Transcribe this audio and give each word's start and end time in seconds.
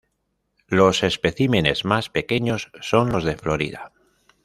Los 0.67 1.03
especímenes 1.03 1.85
más 1.85 2.09
pequeños 2.09 2.71
son 2.79 3.11
los 3.11 3.23
de 3.23 3.37
Florida. 3.37 3.91